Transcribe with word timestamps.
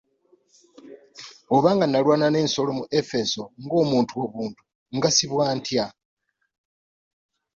Oba 1.55 1.69
nga 1.75 1.85
nnalwana 1.87 2.25
n'ensolo 2.29 2.71
mu 2.79 2.83
Efeso 2.99 3.41
ng'omuntu 3.63 4.13
obuntu, 4.25 4.61
ngasibwa 4.95 5.45
ntya? 5.57 5.85